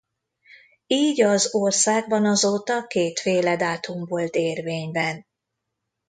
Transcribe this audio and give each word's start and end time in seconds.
Így 0.87 1.21
az 1.21 1.53
országban 1.55 2.25
azóta 2.25 2.85
kétféle 2.87 3.55
dátum 3.55 4.05
volt 4.05 4.35
érvényben. 4.35 5.25